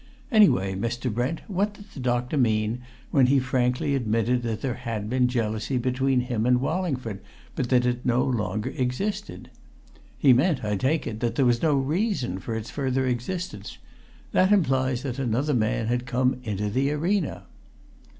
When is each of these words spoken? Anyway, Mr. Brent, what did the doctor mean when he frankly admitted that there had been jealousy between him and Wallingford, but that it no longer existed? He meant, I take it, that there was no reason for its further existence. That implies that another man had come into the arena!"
Anyway, 0.31 0.73
Mr. 0.73 1.13
Brent, 1.13 1.41
what 1.47 1.75
did 1.75 1.85
the 1.93 1.99
doctor 1.99 2.35
mean 2.35 2.81
when 3.11 3.27
he 3.27 3.37
frankly 3.37 3.93
admitted 3.93 4.41
that 4.41 4.61
there 4.61 4.73
had 4.73 5.07
been 5.11 5.27
jealousy 5.27 5.77
between 5.77 6.21
him 6.21 6.43
and 6.47 6.59
Wallingford, 6.59 7.19
but 7.53 7.69
that 7.69 7.85
it 7.85 8.03
no 8.03 8.23
longer 8.23 8.71
existed? 8.75 9.51
He 10.17 10.33
meant, 10.33 10.63
I 10.65 10.75
take 10.75 11.05
it, 11.05 11.19
that 11.19 11.35
there 11.35 11.45
was 11.45 11.61
no 11.61 11.75
reason 11.75 12.39
for 12.39 12.55
its 12.55 12.71
further 12.71 13.05
existence. 13.05 13.77
That 14.31 14.51
implies 14.51 15.03
that 15.03 15.19
another 15.19 15.53
man 15.53 15.85
had 15.85 16.07
come 16.07 16.37
into 16.43 16.71
the 16.71 16.91
arena!" 16.93 17.45